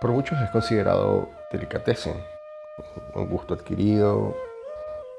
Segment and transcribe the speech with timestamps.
[0.00, 2.16] por muchos es considerado delicatessen,
[3.14, 4.34] un gusto adquirido,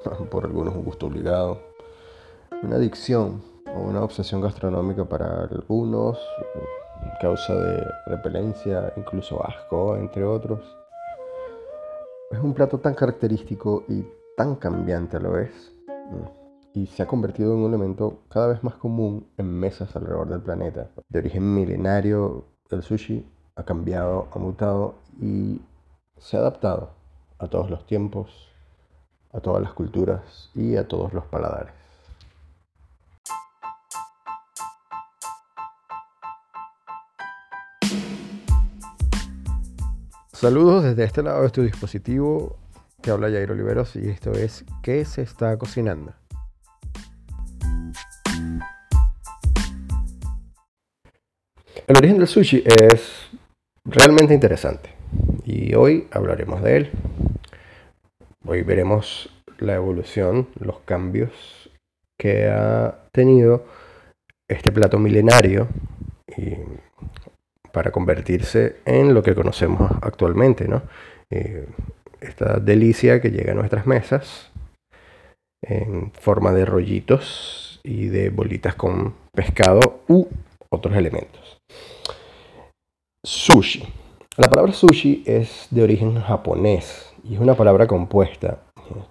[0.32, 1.60] por algunos un gusto obligado,
[2.64, 3.44] una adicción
[3.76, 6.20] o una obsesión gastronómica para algunos,
[7.20, 10.60] causa de repelencia, incluso asco, entre otros.
[12.32, 14.06] Es un plato tan característico y
[14.36, 15.52] tan cambiante a la vez,
[16.74, 20.42] y se ha convertido en un elemento cada vez más común en mesas alrededor del
[20.42, 20.90] planeta.
[21.10, 23.26] De origen milenario, el sushi
[23.56, 25.62] ha cambiado, ha mutado y
[26.18, 26.92] se ha adaptado
[27.40, 28.50] a todos los tiempos,
[29.34, 31.74] a todas las culturas y a todos los paladares.
[40.34, 42.58] Saludos desde este lado de tu dispositivo.
[43.02, 46.14] Te habla Jair Oliveros y esto es ¿Qué se está cocinando?
[51.88, 53.21] El origen del sushi es
[53.92, 54.90] realmente interesante
[55.46, 56.92] y hoy hablaremos de él.
[58.46, 61.70] Hoy veremos la evolución, los cambios
[62.18, 63.66] que ha tenido
[64.48, 65.68] este plato milenario
[67.72, 70.84] para convertirse en lo que conocemos actualmente, ¿no?
[71.30, 71.68] Eh,
[72.20, 74.52] esta delicia que llega a nuestras mesas
[75.64, 80.28] en forma de rollitos y de bolitas con pescado u
[80.70, 81.58] otros elementos.
[83.24, 83.88] Sushi.
[84.38, 88.64] La palabra sushi es de origen japonés y es una palabra compuesta.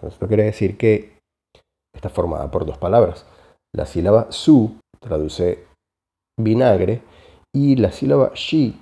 [0.02, 1.16] Esto quiere decir que
[1.94, 3.24] está formada por dos palabras.
[3.72, 5.64] La sílaba su traduce
[6.36, 7.02] vinagre
[7.54, 8.80] y la sílaba shi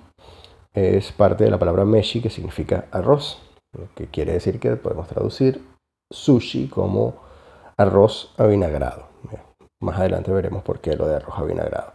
[0.73, 3.39] es parte de la palabra meshi que significa arroz,
[3.77, 5.63] lo que quiere decir que podemos traducir
[6.11, 7.17] sushi como
[7.77, 9.09] arroz avinagrado.
[9.83, 11.93] Más adelante veremos por qué lo de arroz avinagrado.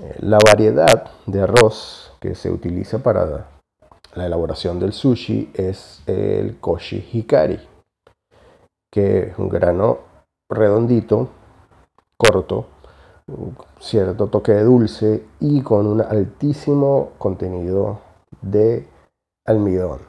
[0.00, 3.48] Eh, la variedad de arroz que se utiliza para
[4.14, 7.58] la elaboración del sushi es el koshi hikari,
[8.92, 9.98] que es un grano
[10.48, 11.30] redondito,
[12.16, 12.66] corto,
[13.80, 17.98] cierto toque de dulce y con un altísimo contenido
[18.40, 18.86] de
[19.44, 20.02] almidón.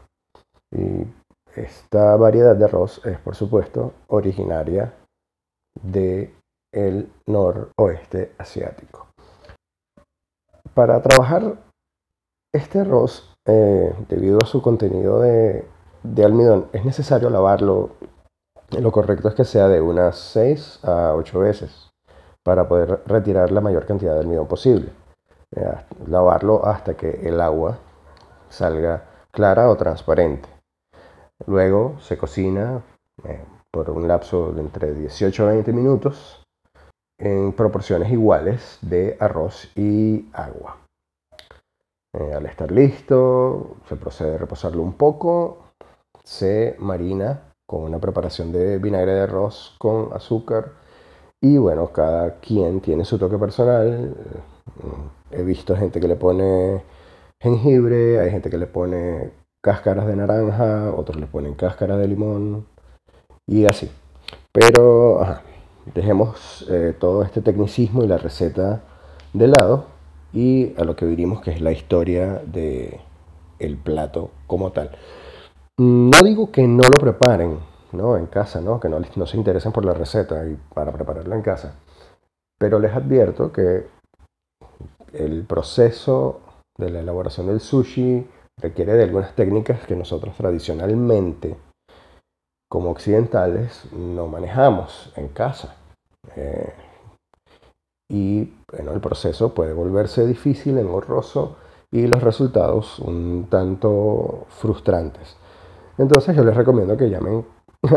[0.72, 1.08] Y
[1.56, 4.94] esta variedad de arroz es, por supuesto, originaria
[5.82, 6.36] de
[6.72, 9.08] el noroeste asiático.
[10.76, 11.58] Para trabajar
[12.54, 15.66] este arroz eh, debido a su contenido de,
[16.24, 17.92] almidón, es necesario lavarlo.
[18.70, 21.92] Lo correcto es que sea de unas 6 a 8 veces
[22.44, 24.90] para poder retirar la mayor cantidad de almidón posible.
[26.08, 27.78] lavarlo hasta que el agua
[28.50, 30.50] salga clara o transparente.
[31.46, 32.82] Luego se cocina
[33.24, 36.44] eh, por un lapso de entre 18 a 20 minutos
[37.20, 40.83] en proporciones iguales de arroz y agua.
[42.16, 45.64] Eh, al estar listo, se procede a reposarlo un poco,
[46.24, 50.74] se marina con una preparación de vinagre de arroz con azúcar
[51.42, 54.16] y bueno, cada quien tiene su toque personal.
[55.32, 56.84] He visto gente que le pone
[57.42, 59.32] jengibre, hay gente que le pone
[59.62, 62.68] cáscaras de naranja, otros le ponen cáscaras de limón
[63.48, 63.92] y así.
[64.52, 65.20] Pero
[65.96, 68.84] dejemos eh, todo este tecnicismo y la receta
[69.34, 69.93] de lado
[70.34, 73.00] y a lo que diríamos que es la historia de
[73.60, 74.92] el plato como tal.
[75.78, 77.60] No digo que no lo preparen
[77.92, 78.18] ¿no?
[78.18, 78.80] en casa, ¿no?
[78.80, 81.76] que no, no se interesen por la receta y para prepararla en casa,
[82.60, 83.86] pero les advierto que
[85.14, 86.42] el proceso
[86.78, 88.28] de la elaboración del sushi
[88.62, 91.56] requiere de algunas técnicas que nosotros tradicionalmente
[92.70, 95.76] como occidentales no manejamos en casa.
[96.36, 96.74] Eh,
[98.14, 101.56] y bueno, el proceso puede volverse difícil, engorroso
[101.92, 105.36] y los resultados un tanto frustrantes.
[105.98, 107.44] Entonces yo les recomiendo que llamen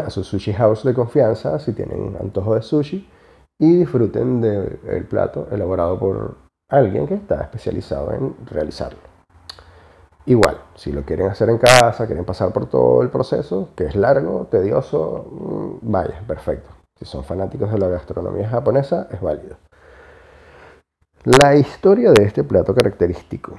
[0.06, 3.06] a su sushi house de confianza si tienen antojo de sushi
[3.58, 6.36] y disfruten del plato elaborado por
[6.70, 8.98] alguien que está especializado en realizarlo.
[10.24, 13.94] Igual, si lo quieren hacer en casa, quieren pasar por todo el proceso, que es
[13.94, 16.70] largo, tedioso, mm, vaya, perfecto.
[16.98, 19.56] Si son fanáticos de la gastronomía japonesa, es válido.
[21.26, 23.58] La historia de este plato característico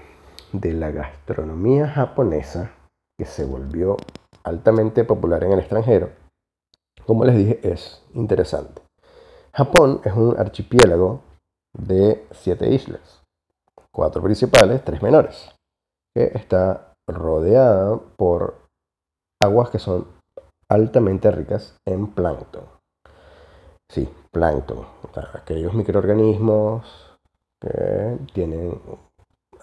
[0.53, 2.71] de la gastronomía japonesa,
[3.19, 3.97] que se volvió
[4.45, 6.11] altamente popular en el extranjero,
[7.05, 8.81] como les dije, es interesante.
[9.51, 11.23] Japón es un archipiélago
[11.77, 13.21] de siete islas,
[13.91, 15.53] cuatro principales, tres menores,
[16.15, 18.61] que está rodeada por
[19.43, 20.07] aguas que son
[20.71, 22.63] altamente ricas en plancton.
[23.91, 24.85] Sí, plancton,
[25.33, 27.06] aquellos microorganismos
[27.59, 28.79] que tienen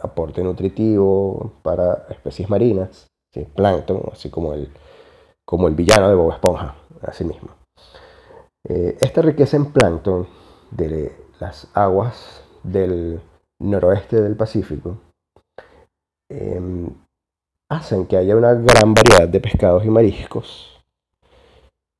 [0.02, 3.08] aporte nutritivo para especies marinas,
[3.42, 4.70] plancton, así como el,
[5.44, 7.50] como el villano de Bob Esponja, así mismo.
[8.68, 10.26] Eh, esta riqueza en plancton
[10.70, 13.20] de las aguas del
[13.60, 14.98] noroeste del Pacífico
[16.30, 16.88] em,
[17.68, 20.70] hacen que haya una gran variedad de pescados y mariscos.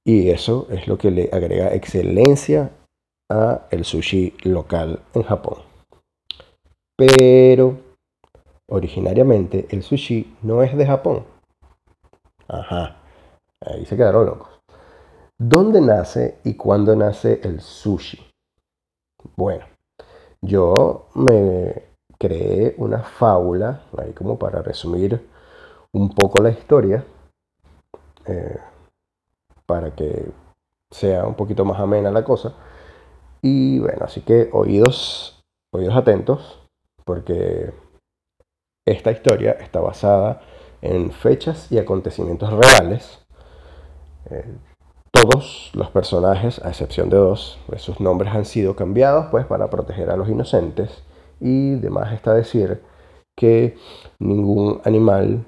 [0.06, 2.70] Y eso es lo que le agrega excelencia
[3.31, 5.73] a el sushi local en Japón.
[6.96, 7.79] Pero
[8.69, 11.25] originariamente el sushi no es de Japón.
[12.49, 12.96] Ajá,
[13.61, 14.61] ahí se quedaron locos.
[15.38, 18.19] ¿Dónde nace y cuándo nace el sushi?
[19.37, 19.64] Bueno,
[20.41, 21.82] yo me
[22.19, 25.29] creé una fábula, ahí como para resumir
[25.93, 27.05] un poco la historia,
[28.26, 28.58] eh,
[29.67, 30.31] para que
[30.91, 32.55] sea un poquito más amena la cosa.
[33.43, 35.43] Y bueno, así que oídos,
[35.73, 36.63] oídos atentos,
[37.04, 37.72] porque
[38.86, 40.42] esta historia está basada
[40.82, 43.24] en fechas y acontecimientos reales.
[44.30, 44.56] Eh,
[45.10, 50.10] todos los personajes, a excepción de dos, sus nombres han sido cambiados pues para proteger
[50.10, 51.02] a los inocentes
[51.40, 52.82] y demás está decir
[53.36, 53.76] que
[54.18, 55.44] ningún animal,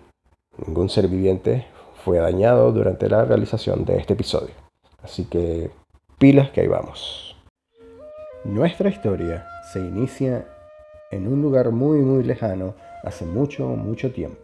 [0.57, 1.67] ningún ser viviente
[2.05, 4.55] fue dañado durante la realización de este episodio.
[5.03, 5.71] Así que
[6.19, 7.37] pilas que ahí vamos.
[8.45, 10.47] Nuestra historia se inicia
[11.11, 14.39] en un lugar muy muy lejano hace mucho mucho tiempo.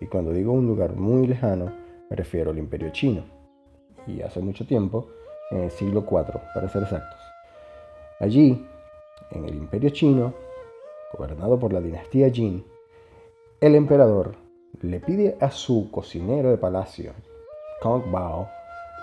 [0.00, 1.72] Y cuando digo un lugar muy lejano,
[2.10, 3.24] me refiero al imperio chino
[4.06, 5.08] y hace mucho tiempo,
[5.50, 7.20] en el siglo IV, para ser exactos.
[8.20, 8.66] Allí,
[9.30, 10.34] en el imperio chino,
[11.16, 12.64] gobernado por la dinastía Jin,
[13.60, 14.34] el emperador
[14.80, 17.12] le pide a su cocinero de palacio,
[17.80, 18.48] Kong Bao,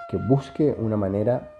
[0.09, 1.51] que busque una manera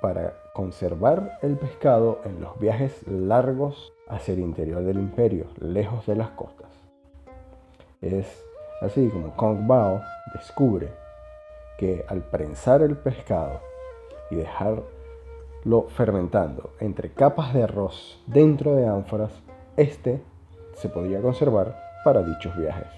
[0.00, 6.16] para conservar el pescado en los viajes largos hacia el interior del imperio, lejos de
[6.16, 6.70] las costas.
[8.00, 8.26] Es
[8.80, 10.00] así como Kong Bao
[10.34, 10.88] descubre
[11.78, 13.60] que al prensar el pescado
[14.30, 14.84] y dejarlo
[15.88, 19.32] fermentando entre capas de arroz dentro de ánforas,
[19.76, 20.20] este
[20.74, 22.88] se podía conservar para dichos viajes.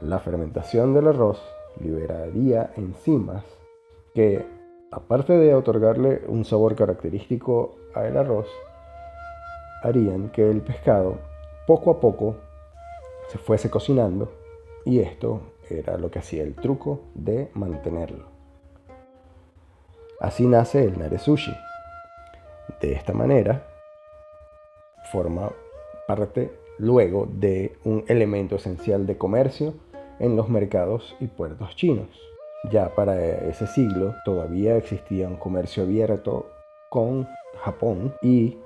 [0.00, 1.40] La fermentación del arroz
[1.80, 3.44] liberaría enzimas
[4.14, 4.44] que,
[4.90, 8.46] aparte de otorgarle un sabor característico al arroz,
[9.82, 11.18] harían que el pescado
[11.66, 12.36] poco a poco
[13.28, 14.32] se fuese cocinando
[14.84, 18.26] y esto era lo que hacía el truco de mantenerlo.
[20.20, 21.54] Así nace el nare sushi.
[22.80, 23.66] De esta manera,
[25.12, 25.50] forma
[26.06, 29.74] parte luego de un elemento esencial de comercio
[30.18, 32.08] en los mercados y puertos chinos.
[32.70, 36.46] Ya para ese siglo todavía existía un comercio abierto
[36.88, 37.28] con
[37.62, 38.58] Japón y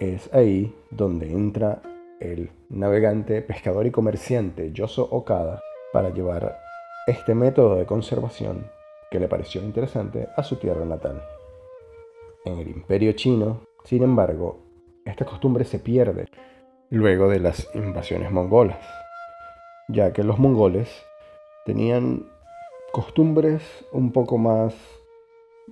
[0.00, 1.82] es ahí donde entra
[2.20, 5.60] el navegante, pescador y comerciante Yoso Okada
[5.92, 6.58] para llevar
[7.06, 8.66] este método de conservación
[9.10, 11.22] que le pareció interesante a su tierra natal.
[12.44, 14.62] En el imperio chino, sin embargo,
[15.04, 16.28] esta costumbre se pierde
[16.88, 18.80] luego de las invasiones mongolas,
[19.88, 20.88] ya que los mongoles
[21.66, 22.26] tenían
[22.92, 23.62] costumbres
[23.92, 24.74] un poco más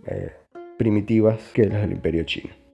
[0.06, 0.32] eh,
[0.76, 2.67] primitivas que las del imperio chino.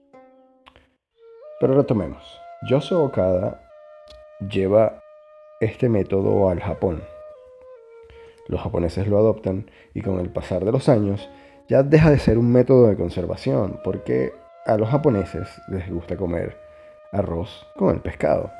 [1.59, 2.39] Pero retomemos.
[2.69, 3.61] Yoso Okada
[4.49, 5.01] lleva
[5.59, 7.01] este método al Japón
[8.47, 11.29] los japoneses lo adoptan y con el pasar de los años
[11.67, 14.33] ya deja de ser un método de conservación porque
[14.65, 16.57] a los japoneses les gusta comer
[17.11, 18.51] arroz con el pescado.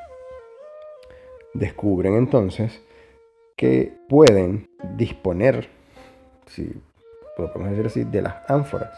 [1.54, 2.82] Descubren entonces
[3.56, 5.70] que pueden disponer,
[6.48, 6.82] si
[7.38, 8.92] podemos decir así, de las ánforas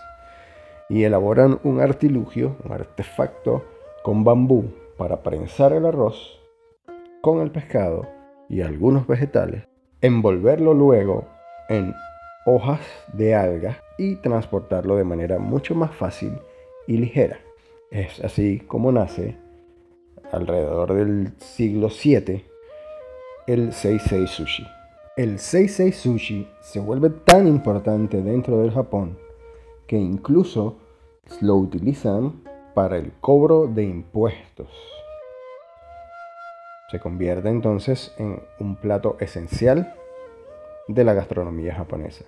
[0.89, 3.65] y elaboran un artilugio, un artefacto
[4.07, 4.63] con bambú
[4.97, 6.39] para prensar el arroz
[7.19, 8.07] con el pescado
[8.47, 9.65] y algunos vegetales
[9.99, 11.27] envolverlo luego
[11.67, 11.93] en
[12.45, 12.79] hojas
[13.11, 16.31] de alga y transportarlo de manera mucho más fácil
[16.87, 17.39] y ligera.
[17.91, 19.35] Es así como nace,
[20.31, 22.45] alrededor del siglo VII,
[23.45, 24.65] el Seisei Sushi.
[25.17, 29.17] El Seisei Sushi se vuelve tan importante dentro del Japón
[29.85, 30.77] que incluso
[31.41, 32.46] lo utilizan
[32.77, 34.67] para el cobro de impuestos.
[36.91, 39.95] Se convierte entonces en un plato esencial
[40.87, 42.25] de la gastronomía japonesa.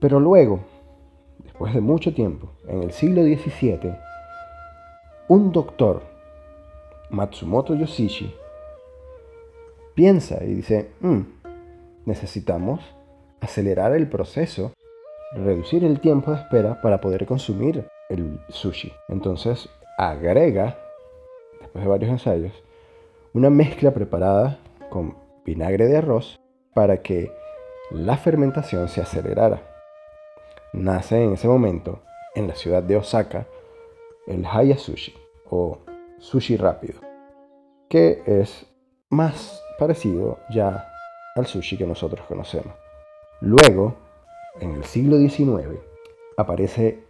[0.00, 0.60] Pero luego,
[1.40, 3.94] después de mucho tiempo, en el siglo XVII,
[5.28, 6.00] un doctor,
[7.10, 8.34] Matsumoto Yoshishi,
[9.94, 11.20] piensa y dice, mm,
[12.06, 12.80] necesitamos
[13.42, 14.72] acelerar el proceso,
[15.34, 18.92] reducir el tiempo de espera para poder consumir el sushi.
[19.08, 20.78] Entonces agrega
[21.60, 22.52] después de varios ensayos,
[23.32, 24.58] una mezcla preparada
[24.90, 26.38] con vinagre de arroz
[26.74, 27.32] para que
[27.90, 29.62] la fermentación se acelerara.
[30.72, 32.00] Nace en ese momento,
[32.34, 33.46] en la ciudad de Osaka,
[34.26, 35.14] el Haya Sushi
[35.50, 35.78] o
[36.18, 37.00] sushi rápido,
[37.88, 38.66] que es
[39.08, 40.86] más parecido ya
[41.34, 42.74] al sushi que nosotros conocemos.
[43.40, 43.94] Luego,
[44.60, 45.78] en el siglo XIX,
[46.36, 47.07] aparece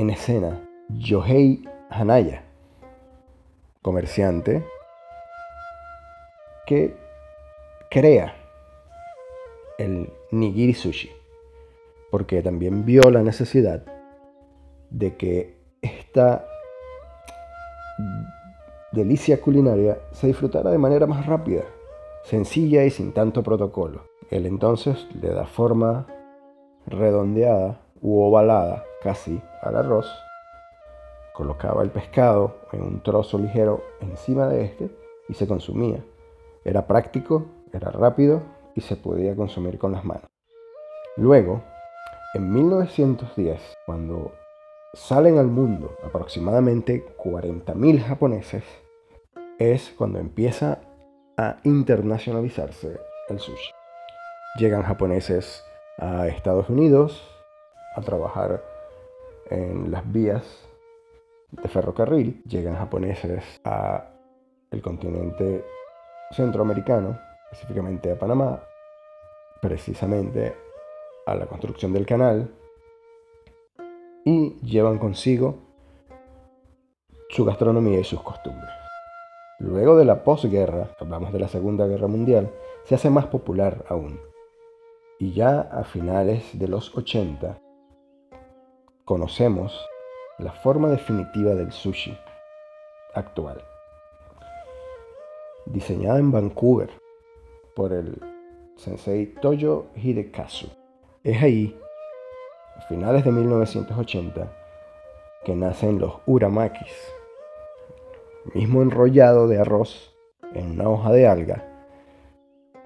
[0.00, 2.42] en escena Yohei Hanaya,
[3.82, 4.64] comerciante
[6.66, 6.96] que
[7.90, 8.34] crea
[9.78, 11.10] el nigiri sushi,
[12.10, 13.84] porque también vio la necesidad
[14.88, 16.46] de que esta
[18.92, 21.64] delicia culinaria se disfrutara de manera más rápida,
[22.24, 24.04] sencilla y sin tanto protocolo.
[24.30, 26.06] Él entonces le da forma
[26.86, 30.10] redondeada u ovalada casi al arroz,
[31.32, 34.90] colocaba el pescado en un trozo ligero encima de este
[35.28, 36.04] y se consumía.
[36.64, 38.42] Era práctico, era rápido
[38.74, 40.28] y se podía consumir con las manos.
[41.16, 41.62] Luego,
[42.34, 44.32] en 1910, cuando
[44.92, 48.64] salen al mundo aproximadamente 40.000 japoneses,
[49.58, 50.80] es cuando empieza
[51.36, 52.98] a internacionalizarse
[53.28, 53.72] el sushi.
[54.58, 55.64] Llegan japoneses
[55.98, 57.22] a Estados Unidos
[57.94, 58.62] a trabajar
[59.50, 60.44] en las vías
[61.50, 64.06] de ferrocarril, llegan japoneses a
[64.70, 65.64] el continente
[66.30, 67.18] centroamericano,
[67.50, 68.62] específicamente a Panamá,
[69.60, 70.54] precisamente
[71.26, 72.54] a la construcción del canal,
[74.24, 75.58] y llevan consigo
[77.28, 78.70] su gastronomía y sus costumbres.
[79.58, 82.50] Luego de la posguerra, hablamos de la Segunda Guerra Mundial,
[82.84, 84.18] se hace más popular aún.
[85.18, 87.60] Y ya a finales de los 80
[89.10, 89.90] conocemos
[90.38, 92.16] la forma definitiva del sushi
[93.12, 93.60] actual.
[95.66, 96.90] Diseñada en Vancouver
[97.74, 98.22] por el
[98.76, 100.68] sensei Toyo Hidekazu.
[101.24, 101.76] Es ahí
[102.88, 104.56] finales de 1980
[105.44, 106.94] que nacen los uramakis,
[108.54, 110.14] mismo enrollado de arroz
[110.54, 111.84] en una hoja de alga,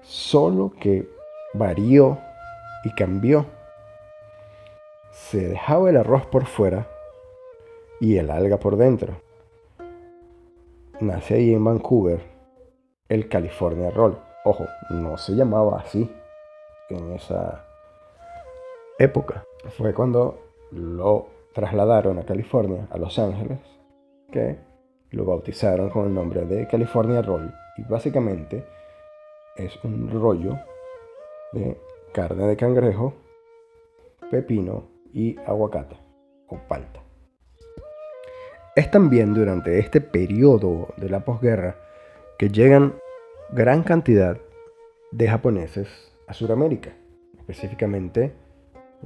[0.01, 1.07] solo que
[1.53, 2.17] varió
[2.83, 3.45] y cambió.
[5.15, 6.87] Se dejaba el arroz por fuera
[7.99, 9.15] y el alga por dentro.
[10.99, 12.19] Nace ahí en Vancouver
[13.09, 14.17] el California Roll.
[14.43, 16.09] Ojo, no se llamaba así
[16.89, 17.65] en esa
[18.99, 20.39] época fue cuando
[20.71, 23.59] lo trasladaron a California, a Los Ángeles,
[24.31, 24.57] que
[25.11, 27.51] lo bautizaron con el nombre de California Roll.
[27.77, 28.65] Y básicamente
[29.55, 30.59] es un rollo
[31.53, 31.77] de
[32.13, 33.13] carne de cangrejo,
[34.29, 35.95] pepino y aguacate
[36.47, 37.01] o palta.
[38.75, 41.77] Es también durante este periodo de la posguerra
[42.37, 42.93] que llegan
[43.51, 44.37] gran cantidad
[45.11, 45.87] de japoneses
[46.27, 46.91] a Sudamérica,
[47.37, 48.33] específicamente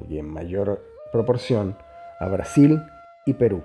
[0.09, 1.77] y en mayor proporción
[2.19, 2.81] a Brasil
[3.27, 3.61] y Perú.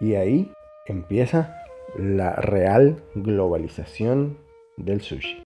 [0.00, 0.52] Y ahí
[0.86, 1.64] empieza
[1.98, 4.38] la real globalización
[4.76, 5.42] del sushi.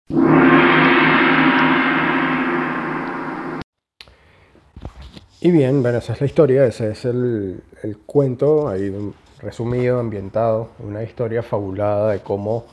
[5.40, 7.62] Y bien, bueno, esa es la historia, ese es el,
[8.06, 8.92] cuento, ahí
[9.38, 12.66] resumido, ambientado, una historia fabulada de cómo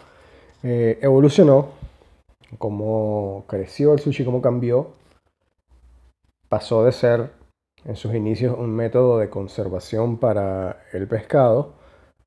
[0.64, 1.74] eh, evolucionó,
[2.58, 4.94] cómo creció el sushi, cómo cambió.
[6.50, 7.30] Pasó de ser
[7.84, 11.74] en sus inicios un método de conservación para el pescado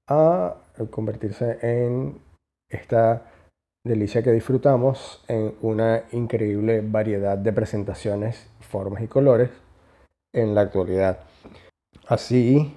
[0.06, 0.54] a
[0.92, 2.20] convertirse en
[2.68, 3.32] esta
[3.84, 9.50] delicia que disfrutamos en una increíble variedad de presentaciones, formas y colores
[10.32, 11.20] en la actualidad.
[12.06, 12.74] Así,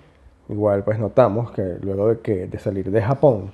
[0.49, 3.53] igual pues notamos que luego de, que, de salir de Japón,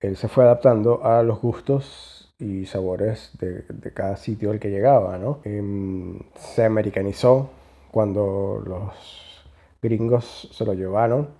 [0.00, 5.18] él se fue adaptando a los gustos y sabores de, cada sitio al que llegaba,
[5.18, 5.40] ¿no?
[5.44, 7.50] Em, se americanizó
[7.90, 9.44] cuando los
[9.82, 11.30] gringos se lo llevaron,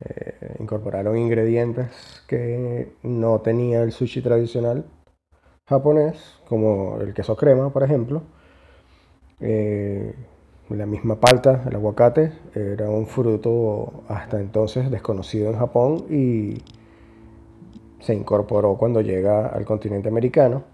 [0.00, 4.84] eh, incorporaron ingredientes que no tenía el sushi tradicional
[5.68, 8.22] japonés, como el queso crema, por ejemplo.
[9.40, 10.14] Eh,
[10.74, 16.62] la misma palta, el aguacate, era un fruto hasta entonces desconocido en Japón y
[18.00, 20.64] se incorporó cuando llega al continente americano.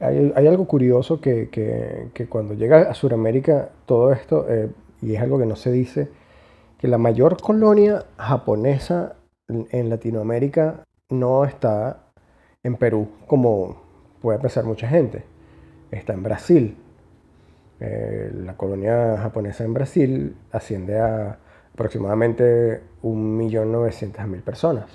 [0.00, 5.46] Hay, algo curioso que, cuando llega a Sudamérica todo esto, eh, y es algo que
[5.46, 6.08] no se dice,
[6.78, 9.16] que la mayor colonia japonesa
[9.48, 12.04] en Latinoamérica no está
[12.62, 13.82] en Perú, como
[14.20, 15.24] puede pensar mucha gente,
[15.90, 16.76] está en Brasil.
[17.80, 21.38] Eh, la colonia japonesa en Brasil asciende a
[21.72, 24.90] aproximadamente 1.900.000 personas.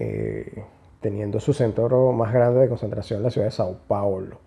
[0.00, 0.64] eh,
[1.00, 4.40] teniendo su centro más grande de concentración en la ciudad de Sao Paulo.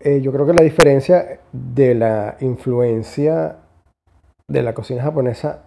[0.00, 3.56] Eh, yo creo que la diferencia de la influencia
[4.46, 5.64] de la cocina japonesa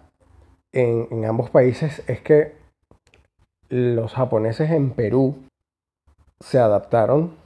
[0.72, 2.54] en, ambos países es que
[3.68, 5.36] los japoneses en Perú
[6.40, 7.36] se adaptaron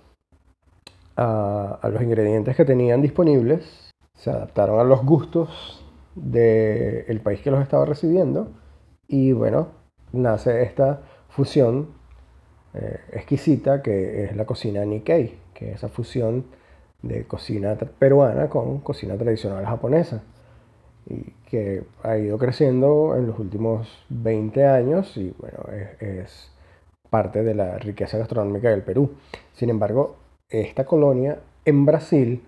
[1.17, 7.61] a, los ingredientes que tenían disponibles, se adaptaron a los gustos del país que los
[7.61, 8.49] estaba recibiendo
[9.07, 9.69] y bueno,
[10.13, 11.89] nace esta fusión
[12.75, 16.47] eh, exquisita que es la cocina Nikkei, que es esa fusión
[17.03, 20.23] de cocina peruana con cocina tradicional japonesa
[21.09, 25.59] y que ha ido creciendo en los últimos 20 años y bueno,
[26.01, 26.51] es,
[27.11, 29.13] parte de la riqueza gastronómica del Perú.
[29.53, 30.17] Sin embargo,
[30.49, 32.43] esta colonia en Brasil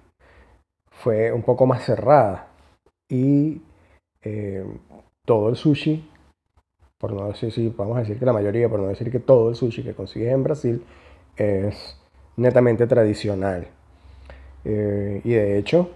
[0.90, 2.48] fue un poco más cerrada
[3.08, 3.62] y
[4.22, 4.64] eh,
[5.24, 6.08] todo el sushi,
[6.98, 9.50] por no decir, si vamos a decir que la mayoría, por no decir que todo
[9.50, 10.84] el sushi que consigues en Brasil
[11.36, 11.98] es
[12.36, 13.68] netamente tradicional.
[14.64, 15.90] Eh, y de hecho,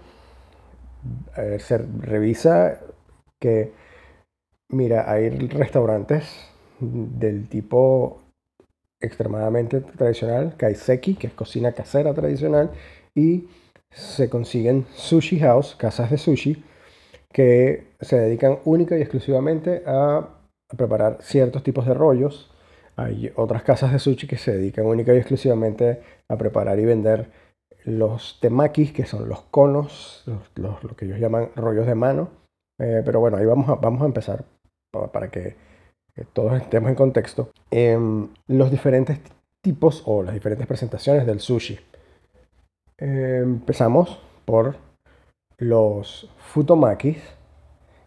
[1.59, 2.79] se revisa
[3.39, 3.73] que,
[4.69, 8.22] mira, hay restaurantes del tipo
[9.03, 12.71] extremadamente tradicional, kaiseki, que es cocina casera tradicional,
[13.13, 13.47] y
[13.91, 16.63] se consiguen sushi house, casas de sushi,
[17.31, 20.29] que se dedican única y exclusivamente a
[20.77, 22.49] preparar ciertos tipos de rollos.
[22.95, 27.29] Hay otras casas de sushi que se dedican única y exclusivamente a preparar y vender
[27.85, 30.23] los temakis, que son los conos,
[30.55, 32.29] lo que ellos llaman rollos de mano.
[32.79, 34.45] Eh, pero bueno, ahí vamos a, vamos a empezar
[35.11, 35.55] para, que
[36.33, 37.49] todos estemos en contexto.
[37.71, 39.19] Em, los diferentes
[39.61, 41.79] tipos o las diferentes presentaciones del sushi.
[42.97, 44.75] Em, empezamos por
[45.57, 47.17] los futomakis,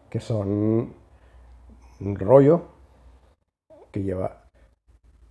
[0.09, 0.93] que son
[1.99, 2.61] un rollo
[3.91, 4.43] que lleva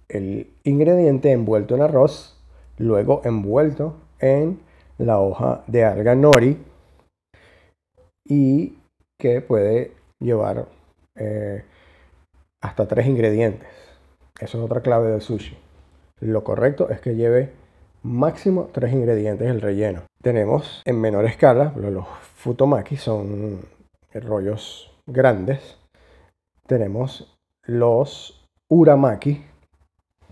[0.08, 2.38] el ingrediente envuelto en arroz,
[2.78, 4.60] luego envuelto en
[4.98, 6.58] la hoja de alga nori
[8.24, 8.78] y
[9.18, 10.66] que puede llevar
[11.14, 11.64] eh,
[12.66, 13.68] hasta tres ingredientes.
[14.40, 15.56] Eso es otra clave del sushi.
[16.20, 17.52] Lo correcto es que lleve
[18.02, 20.02] máximo tres ingredientes el relleno.
[20.20, 23.60] Tenemos en menor escala, los futomaki son
[24.12, 25.78] rollos grandes.
[26.66, 29.44] Tenemos los uramaki,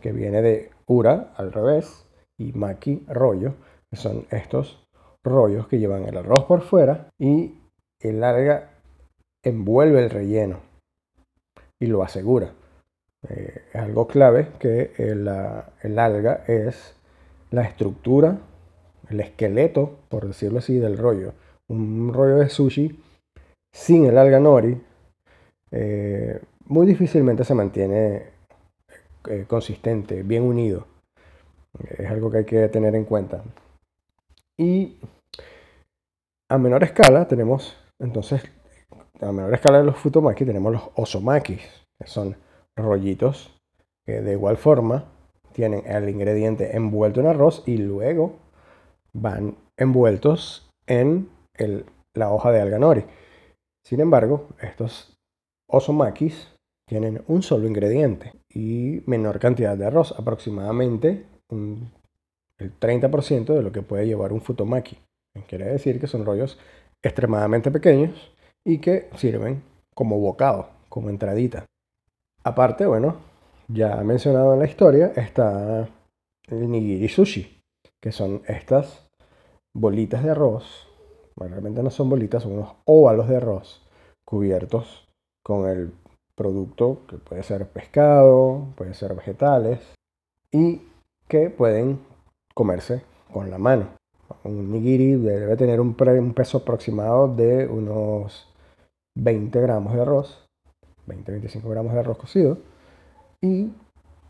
[0.01, 3.55] que viene de ura al revés y maki rollo
[3.93, 4.85] son estos
[5.23, 7.55] rollos que llevan el arroz por fuera y
[8.01, 8.71] el alga
[9.45, 10.74] envuelve el relleno
[11.85, 12.53] y lo asegura.
[13.29, 15.29] Eh, es algo clave que el,
[15.83, 16.97] el, alga es
[17.51, 18.39] la estructura,
[19.11, 21.35] el esqueleto, por decirlo así, del rollo.
[21.69, 23.01] Un rollo de sushi
[23.73, 24.81] sin el alga nori
[25.71, 28.23] eh, muy difícilmente se mantiene
[29.29, 30.87] eh, consistente, bien unido.
[31.99, 33.43] Es algo que hay que tener en cuenta.
[34.57, 34.99] Y
[36.49, 38.43] a menor escala tenemos, entonces,
[39.25, 41.63] a menor escala de los futomaki tenemos los osomakis,
[41.99, 42.37] que son
[42.77, 43.51] rollitos
[44.07, 45.05] que de igual forma
[45.53, 48.37] tienen el ingrediente envuelto en arroz y luego
[49.13, 51.31] van envueltos en
[52.15, 53.05] la hoja de alga nori.
[53.85, 55.17] Sin embargo, estos
[55.69, 56.53] osomakis
[56.87, 63.83] tienen un solo ingrediente y menor cantidad de arroz, aproximadamente el 30% de lo que
[63.83, 64.99] puede llevar un futomaki.
[65.49, 66.59] Quiere decir que son rollos
[67.03, 68.34] extremadamente pequeños
[68.65, 69.63] y que sirven
[69.95, 71.67] como bocado, como entradita.
[72.43, 73.17] Aparte, bueno,
[73.69, 75.89] ya mencionado en la historia, está
[76.49, 77.61] el nigiri sushi,
[78.01, 79.09] que son estas
[79.75, 80.89] bolitas de arroz.
[81.37, 83.83] Bueno, realmente no son bolitas, son unos óvalos de arroz
[84.25, 85.09] cubiertos
[85.43, 85.93] con el
[86.35, 89.81] producto que puede ser pescado, puede ser vegetales
[90.51, 90.83] y
[91.29, 92.01] que pueden
[92.55, 93.89] comerse con la mano.
[94.45, 98.49] Un nigiri debe tener un, peso aproximado de unos
[99.17, 100.49] 20 gramos de arroz,
[101.07, 102.59] 20-25 gramos de arroz cocido,
[103.41, 103.71] y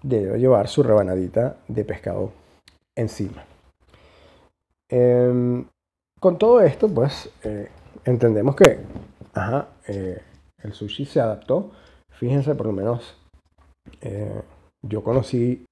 [0.02, 2.32] debe llevar su rebanadita de pescado
[2.94, 3.44] encima.
[4.88, 5.66] Em,
[6.20, 7.68] con todo esto, pues eh,
[8.04, 8.80] entendemos que
[9.88, 10.22] eh,
[10.62, 11.72] el sushi se adaptó.
[12.10, 13.16] Fíjense, por lo menos
[14.00, 14.42] eh,
[14.82, 15.64] yo conocí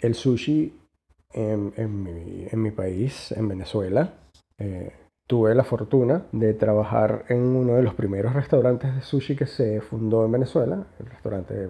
[0.00, 0.76] el sushi
[1.32, 4.14] en, mi, país, en Venezuela.
[5.30, 9.80] Tuve la fortuna de trabajar en uno de los primeros restaurantes de sushi que se
[9.80, 11.68] fundó en Venezuela, el restaurante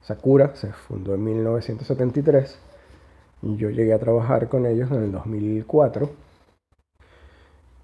[0.00, 2.58] Sakura, se fundó en 1973.
[3.42, 6.10] Yo llegué a trabajar con ellos en el 2004,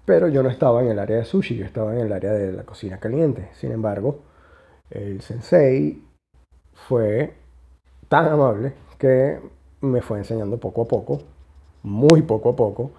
[0.03, 2.51] pero yo no estaba en el área de sushi, yo estaba en el área de
[2.51, 3.51] la cocina caliente.
[3.53, 4.19] Sin embargo,
[4.89, 6.03] el sensei
[6.73, 7.33] fue
[8.09, 9.39] tan amable que
[9.79, 11.21] me fue enseñando poco a poco,
[11.83, 12.91] muy poco a poco,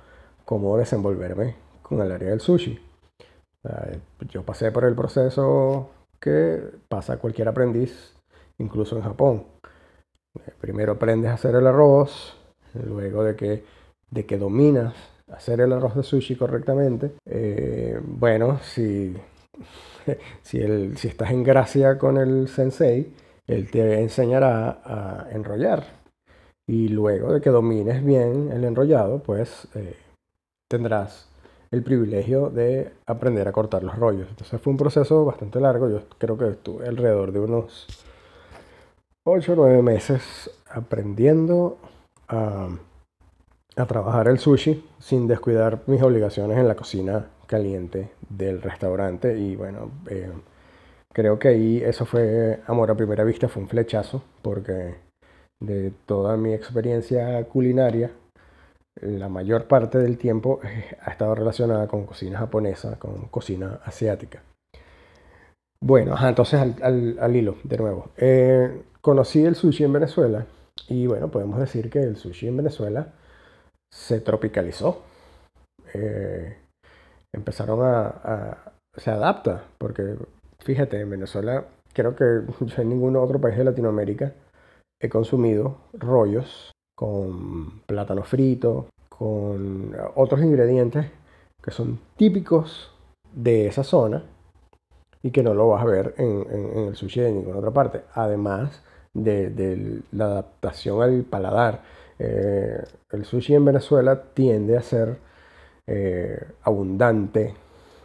[0.47, 2.81] cómo desenvolverme con el área del sushi.
[4.29, 8.15] Yo pasé por el proceso que pasa cualquier aprendiz,
[8.59, 9.45] incluso en Japón.
[10.61, 12.37] Primero aprendes a hacer el arroz,
[12.75, 13.65] luego de que,
[14.11, 14.95] de que dominas
[15.31, 19.15] hacer el arroz de sushi correctamente, eh, bueno, si,
[20.43, 23.15] si, el, si estás en gracia con el sensei,
[23.47, 25.85] él te enseñará a enrollar.
[26.67, 29.97] Y luego de que domines bien el enrollado, pues eh,
[30.69, 31.29] tendrás
[31.75, 34.29] el privilegio de aprender a cortar los rollos.
[34.29, 35.91] Entonces fue un proceso bastante largo.
[35.91, 37.87] Yo creo que estuve alrededor de unos
[39.25, 41.79] 8 o 9 meses aprendiendo
[42.29, 42.69] a,
[43.89, 49.37] trabajar el sushi sin descuidar mis obligaciones en la cocina caliente del restaurante.
[49.37, 50.31] Y bueno, eh,
[51.13, 54.95] creo que ahí eso fue amor a primera vista, fue un flechazo, porque
[55.59, 58.13] de toda mi experiencia culinaria,
[59.01, 64.43] la mayor parte del tiempo eh, ha estado relacionada con cocina japonesa, con cocina asiática.
[65.81, 68.11] Bueno, entonces al, hilo, de nuevo.
[68.17, 70.47] Eh, conocí el sushi en Venezuela
[70.89, 73.13] y bueno, podemos decir que el sushi en Venezuela
[73.93, 75.03] se tropicalizó.
[75.93, 76.57] Eh,
[77.33, 80.17] empezaron a, se adapta, porque
[80.61, 82.25] fíjate, en Venezuela creo que
[82.81, 84.33] en ningún otro país de Latinoamérica
[85.01, 91.07] he consumido rollos con plátano frito, con otros ingredientes
[91.63, 92.93] que son típicos
[93.33, 94.23] de esa zona
[95.23, 98.03] y que no lo vas a ver en, el sushi de ninguna otra parte.
[98.15, 98.83] Además
[99.15, 101.83] de, la adaptación al paladar.
[102.19, 105.17] Eh, el sushi en Venezuela tiende a ser
[105.87, 107.55] eh, abundante.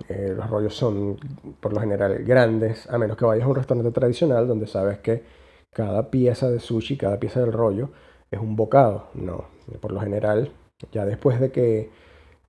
[0.07, 1.17] Eh, los rollos son
[1.59, 5.23] por lo general grandes, a menos que vayas a un restaurante tradicional donde sabes que
[5.71, 7.89] cada pieza de sushi, cada pieza del rollo
[8.31, 9.07] es un bocado.
[9.13, 9.45] No,
[9.79, 10.51] por lo general,
[10.91, 11.89] ya después de que,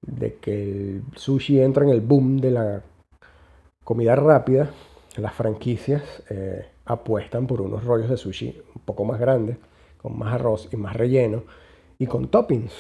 [0.02, 2.82] de que el sushi entra en el boom de la
[3.84, 4.70] comida rápida,
[5.16, 9.58] las franquicias eh, apuestan por unos rollos de sushi un poco más grandes,
[9.98, 11.44] con más arroz y más relleno,
[11.98, 12.72] y con toppings,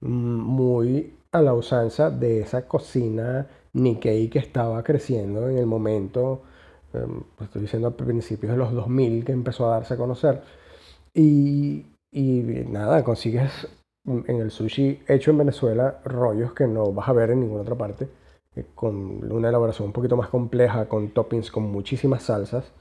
[0.00, 6.42] mm, muy a la usanza de esa cocina Nikkei que estaba creciendo en el momento
[7.36, 10.42] pues estoy diciendo a principios de los 2000 que empezó a darse a conocer.
[11.14, 11.86] Y,
[12.16, 13.68] y nada, consigues
[14.06, 17.74] en el sushi hecho en Venezuela rollos que no vas a ver en ninguna otra
[17.74, 18.08] parte,
[18.56, 22.72] eh, con una elaboración un poquito más compleja, con toppings, con muchísimas salsas.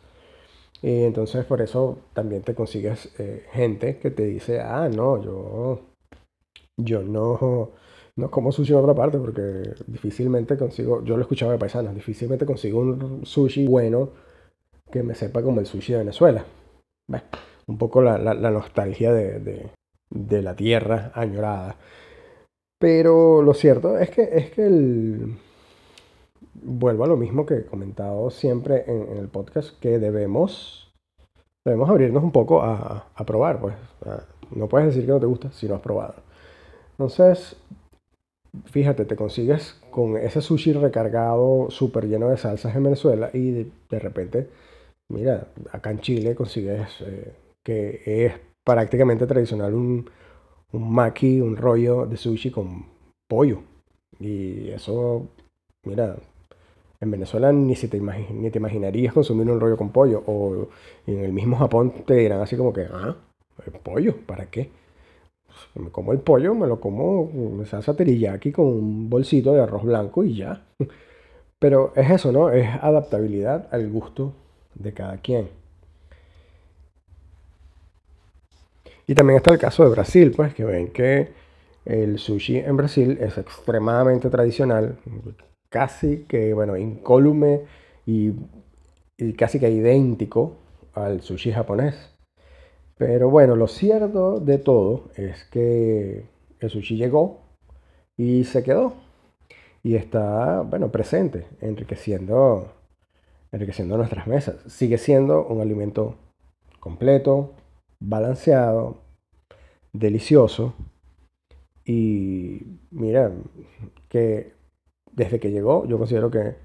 [0.82, 5.82] Y entonces por eso también te consigues eh, gente que te dice, ah, no, yo,
[6.78, 7.72] yo no,
[8.16, 12.46] no como sushi en otra parte porque difícilmente consigo, yo lo escuchaba de paisanos, difícilmente
[12.46, 14.12] consigo un sushi bueno
[14.90, 16.46] que me sepa como el sushi de Venezuela.
[17.68, 19.70] Un poco la, nostalgia de,
[20.10, 21.76] la tierra añorada.
[22.80, 25.38] Pero lo cierto es que, es que el...
[26.54, 30.92] Vuelvo a lo mismo que he comentado siempre en, el podcast, que debemos,
[31.66, 33.60] debemos abrirnos un poco a, probar.
[33.60, 33.76] Pues.
[34.52, 36.16] No puedes decir que no te gusta si no has probado.
[36.92, 37.58] Entonces,
[38.66, 44.00] fíjate, te consigues con ese sushi recargado, súper lleno de salsas en Venezuela y de,
[44.00, 44.50] repente,
[45.10, 47.34] mira, acá en Chile consigues eh,
[47.66, 50.10] que es prácticamente tradicional un,
[50.72, 52.86] un maki, un rollo de sushi con
[53.28, 53.62] pollo.
[54.20, 55.28] Y eso,
[55.84, 56.16] mira,
[57.02, 60.24] en Venezuela ni, se te, ni te imaginarías consumir un rollo con pollo.
[60.28, 60.68] O
[61.08, 63.16] en el mismo Japón te dirán así como que, ah,
[63.84, 64.70] pollo, ¿para qué?
[65.76, 69.84] me como el pollo, me lo como en salsa teriyaki con un bolsito de arroz
[69.84, 70.66] blanco y ya.
[71.60, 72.50] Pero es eso, ¿no?
[72.52, 74.34] Es adaptabilidad al gusto
[74.76, 75.50] de cada quien.
[79.08, 81.30] Y también está el caso de Brasil, pues que ven que
[81.86, 84.98] el sushi en Brasil es extremadamente tradicional,
[85.70, 87.62] casi que, bueno, incólume
[88.06, 88.32] y,
[89.18, 90.58] y casi que idéntico
[90.94, 92.16] al sushi japonés.
[92.98, 96.26] Pero bueno, lo cierto de todo es que
[96.60, 97.42] el sushi llegó
[98.18, 98.94] y se quedó.
[99.84, 102.74] Y está, bueno, presente, enriqueciendo,
[103.52, 104.56] enriqueciendo nuestras mesas.
[104.68, 106.16] Sigue siendo un alimento
[106.80, 107.54] completo,
[108.00, 109.02] balanceado,
[109.94, 110.74] delicioso.
[111.86, 113.32] Y mira,
[114.10, 114.54] que
[115.12, 116.56] desde que llegó, yo considero que,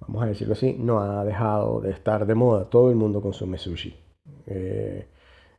[0.00, 2.68] vamos a decirlo así, no ha dejado de estar de moda.
[2.70, 3.94] Todo el mundo consume sushi.
[4.46, 5.08] Eh,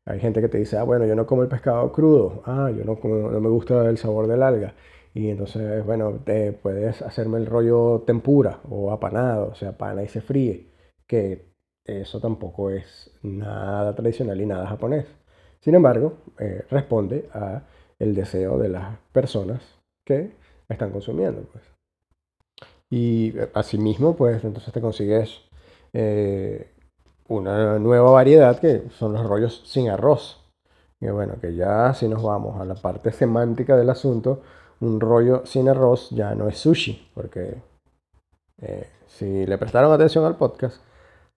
[0.06, 2.84] hay gente que te dice, ah, bueno, yo no como el pescado crudo, ah, yo
[2.84, 4.76] no, no me gusta el sabor del alga.
[5.16, 10.10] Y entonces, bueno, te puedes hacerme el rollo tempura o apanado, o sea, pana y
[10.10, 10.68] se fríe,
[11.08, 11.55] que
[11.86, 15.06] eso tampoco es nada tradicional y nada japonés.
[15.60, 17.64] Sin embargo, eh, responde a
[18.00, 19.62] el deseo de las personas
[20.06, 20.32] que
[20.68, 21.42] están consumiendo.
[21.52, 21.64] Pues.
[22.90, 25.42] Y eh, asimismo, pues entonces te consigues
[25.94, 26.72] eh,
[27.28, 30.44] una nueva variedad que son los rollos sin arroz.
[31.00, 34.42] Y bueno, que ya si nos vamos a la parte semántica del asunto,
[34.80, 37.58] un rollo sin arroz ya no es sushi, porque
[39.08, 40.82] si le prestaron atención al podcast,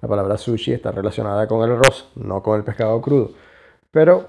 [0.01, 3.33] la palabra sushi está relacionada con el arroz, no con el pescado crudo.
[3.91, 4.27] Pero,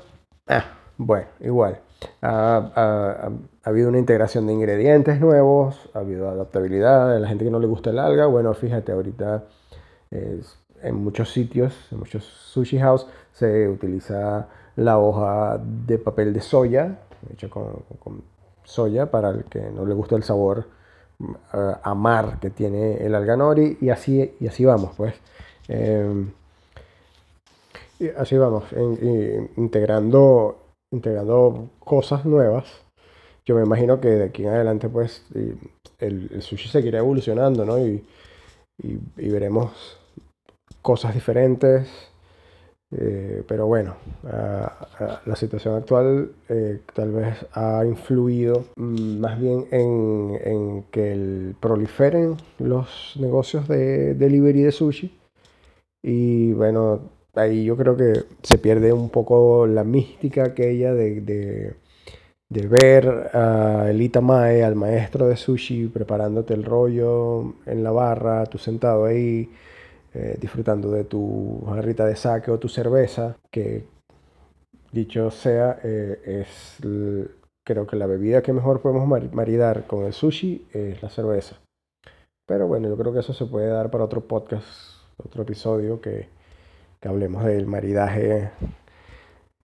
[0.47, 0.65] ah,
[0.97, 1.79] bueno, igual.
[2.21, 3.29] Ha,
[3.63, 7.67] habido una integración de ingredientes nuevos, ha habido adaptabilidad de la gente que no le
[7.67, 8.25] gusta el alga.
[8.25, 9.43] Bueno, fíjate, ahorita
[10.81, 16.99] en muchos sitios, en muchos sushi house, se utiliza la hoja de papel de soya,
[17.31, 17.83] hecha con,
[18.63, 20.65] soya, para el que no le gusta el sabor
[21.19, 21.35] uh,
[21.83, 25.13] amar que tiene el alga nori, y así, y así vamos, pues.
[25.69, 26.31] Em,
[27.99, 28.65] y así vamos,
[29.57, 30.57] integrando,
[30.91, 32.65] integrando cosas nuevas.
[33.45, 35.25] Yo me imagino que de aquí en adelante, pues,
[35.99, 37.79] el, sushi seguirá evolucionando, ¿no?
[37.79, 38.03] Y,
[39.17, 39.97] y veremos
[40.81, 42.09] cosas diferentes.
[42.91, 51.13] Eh, pero bueno, la situación actual eh, tal vez ha influido más bien en, que
[51.13, 55.18] el, proliferen los negocios de delivery de sushi.
[56.01, 57.01] Y bueno,
[57.35, 61.21] ahí yo creo que se pierde un poco la mística aquella de,
[62.49, 68.45] de, ver a Elita Mae, al maestro de sushi, preparándote el rollo en la barra,
[68.45, 69.49] tú sentado ahí
[70.13, 73.85] eh, disfrutando de tu jarrita de saque o tu cerveza, que
[74.91, 76.79] dicho sea, eh, es
[77.63, 81.57] creo que la bebida que mejor podemos maridar con el sushi es la cerveza.
[82.47, 86.27] Pero bueno, yo creo que eso se puede dar para otro podcast, otro episodio que,
[86.99, 88.51] que hablemos del maridaje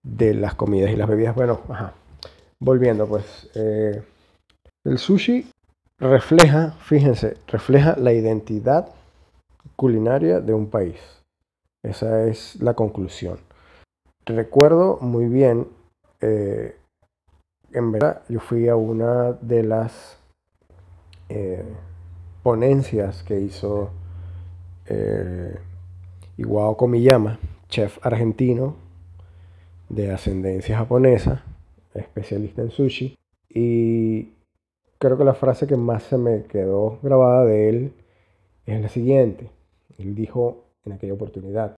[0.04, 1.36] de las comidas y las bebidas.
[1.36, 1.94] Bueno, ajá.
[2.60, 4.02] Volviendo pues, eh,
[4.86, 5.48] el sushi
[6.00, 8.90] refleja, fíjense, refleja la identidad
[9.76, 11.00] culinaria de un país.
[11.84, 13.40] Esa es la conclusión.
[14.26, 15.68] Recuerdo muy bien,
[16.22, 16.76] eh,
[17.72, 20.18] en verdad, yo fui a una de las
[21.30, 21.66] eh,
[22.42, 23.92] ponencias que hizo
[24.88, 25.56] eh,
[26.38, 28.76] Iwao Komiyama, chef argentino
[29.90, 31.44] de ascendencia japonesa,
[31.94, 33.16] especialista en sushi.
[33.50, 34.34] Y
[34.98, 37.94] creo que la frase que más se me quedó grabada de él
[38.66, 39.50] es la siguiente.
[39.98, 41.76] Él dijo en aquella oportunidad,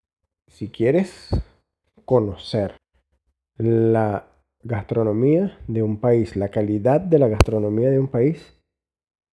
[0.47, 1.29] si quieres
[2.05, 2.75] conocer
[3.57, 4.27] la
[4.63, 8.57] gastronomía de un país, la calidad de la gastronomía de un país,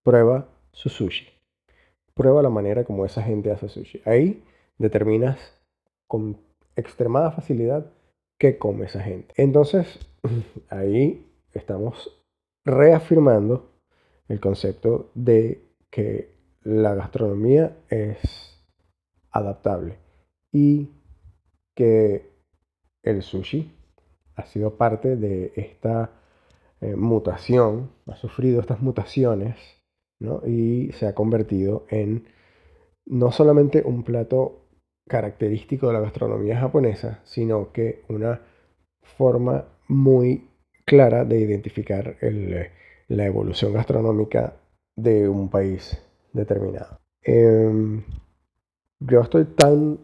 [0.03, 1.34] prueba su sushi.
[2.15, 4.01] Prueba la manera como esa gente hace sushi.
[4.05, 4.45] Ahí
[4.79, 5.39] determinas
[6.07, 6.39] con
[6.77, 7.91] extremada facilidad
[8.39, 9.35] qué come esa gente.
[9.37, 9.99] Entonces,
[10.69, 12.11] ahí estamos
[12.65, 13.71] reafirmando
[14.29, 18.65] el concepto de que la gastronomía es
[19.31, 19.99] adaptable
[20.51, 20.91] y
[21.75, 22.31] que
[23.03, 23.71] el sushi
[24.37, 26.11] ha sido parte de esta
[26.81, 29.57] eh, mutación, ha sufrido estas mutaciones
[30.47, 32.25] y se ha convertido en
[33.07, 34.65] no solamente un plato
[35.07, 38.41] característico de la gastronomía japonesa, sino que una
[39.03, 40.49] forma muy
[40.87, 42.17] clara de identificar
[43.09, 44.57] la evolución gastronómica
[44.97, 46.99] de un país determinado.
[47.23, 48.03] Em,
[49.01, 49.99] yo estoy tan,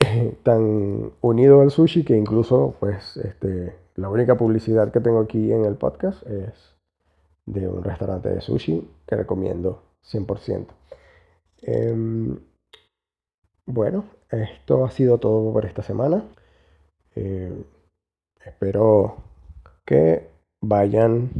[0.42, 5.64] tan unido al sushi que incluso, pues, este, la única publicidad que tengo aquí en
[5.64, 6.71] el podcast es
[7.46, 10.66] de un restaurante de sushi que recomiendo 100%.
[11.62, 12.38] Em,
[13.66, 16.24] bueno, esto ha sido todo por esta semana.
[17.14, 17.64] Em,
[18.44, 19.16] espero
[19.84, 20.28] que
[20.60, 21.30] vayan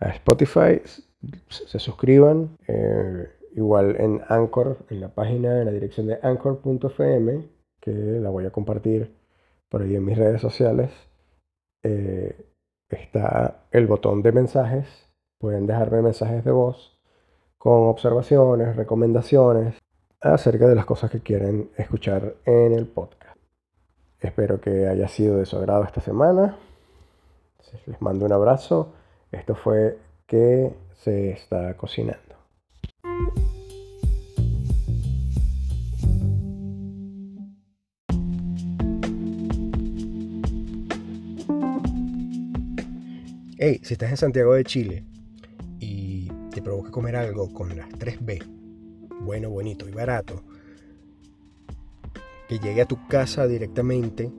[0.00, 0.80] a Spotify,
[1.48, 2.56] se suscriban.
[2.66, 7.48] Eh, igual en Anchor, en la página, en la dirección de anchor.fm,
[7.80, 9.14] que la voy a compartir
[9.68, 10.90] por ahí en mis redes sociales,
[11.84, 12.36] eh,
[12.88, 14.86] está el botón de mensajes.
[15.38, 16.98] Pueden dejarme mensajes de voz
[17.58, 19.76] con observaciones, recomendaciones
[20.20, 23.36] acerca de las cosas que quieren escuchar en el podcast.
[24.20, 26.56] Espero que haya sido de su agrado esta semana.
[27.86, 28.92] Les mando un abrazo.
[29.32, 32.34] Esto fue que se está cocinando.
[43.66, 45.06] Hey, si estás en Santiago de Chile
[45.80, 48.44] y te provoca comer algo con las 3B,
[49.22, 50.42] bueno, bonito y barato,
[52.46, 54.30] que llegue a tu casa directamente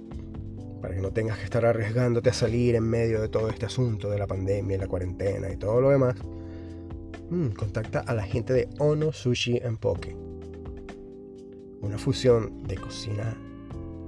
[0.79, 4.11] para que no tengas que estar arriesgándote a salir en medio de todo este asunto
[4.11, 6.13] de la pandemia, la cuarentena y todo lo demás,
[7.31, 10.15] mm, contacta a la gente de Ono Sushi en Poke.
[11.81, 13.35] Una fusión de cocina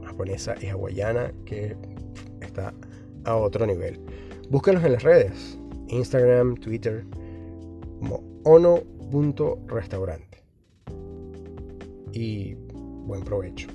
[0.05, 1.75] japonesa y hawaiana que
[2.39, 2.71] está
[3.23, 3.99] a otro nivel.
[4.49, 7.05] Búscanos en las redes, Instagram, Twitter,
[7.99, 10.43] como ono.restaurante.
[12.13, 13.67] Y buen provecho.